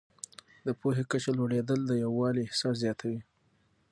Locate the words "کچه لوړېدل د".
1.11-1.91